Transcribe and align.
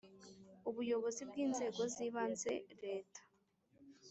Ubuyobozi 0.69 1.21
bw 1.29 1.35
inzego 1.45 1.81
z 1.93 1.95
ibanze 2.07 2.51
leta 2.83 3.21